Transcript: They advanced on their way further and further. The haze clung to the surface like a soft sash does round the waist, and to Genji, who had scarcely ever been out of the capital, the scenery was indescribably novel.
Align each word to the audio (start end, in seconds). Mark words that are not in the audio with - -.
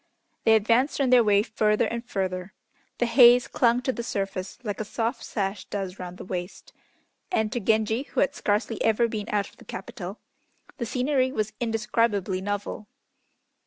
They 0.45 0.55
advanced 0.55 0.99
on 0.99 1.11
their 1.11 1.23
way 1.23 1.43
further 1.43 1.85
and 1.85 2.03
further. 2.03 2.53
The 2.97 3.05
haze 3.05 3.47
clung 3.47 3.83
to 3.83 3.91
the 3.93 4.01
surface 4.01 4.57
like 4.63 4.79
a 4.79 4.83
soft 4.83 5.23
sash 5.23 5.65
does 5.65 5.99
round 5.99 6.17
the 6.17 6.25
waist, 6.25 6.73
and 7.31 7.51
to 7.51 7.59
Genji, 7.59 8.01
who 8.09 8.21
had 8.21 8.33
scarcely 8.33 8.83
ever 8.83 9.07
been 9.07 9.29
out 9.29 9.47
of 9.49 9.57
the 9.57 9.63
capital, 9.65 10.17
the 10.79 10.87
scenery 10.87 11.31
was 11.31 11.53
indescribably 11.59 12.41
novel. 12.41 12.87